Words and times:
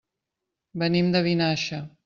Venim 0.85 1.13
de 1.17 1.23
Vinaixa. 1.31 1.85